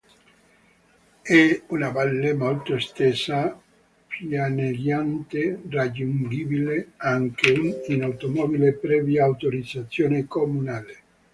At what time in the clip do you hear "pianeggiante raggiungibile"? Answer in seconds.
4.07-6.93